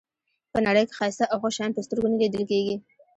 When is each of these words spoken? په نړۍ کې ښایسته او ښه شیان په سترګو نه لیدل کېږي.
په 0.51 0.59
نړۍ 0.67 0.83
کې 0.87 0.95
ښایسته 0.97 1.25
او 1.31 1.37
ښه 1.41 1.49
شیان 1.55 1.71
په 1.73 1.81
سترګو 1.85 2.11
نه 2.13 2.17
لیدل 2.21 2.43
کېږي. 2.51 2.75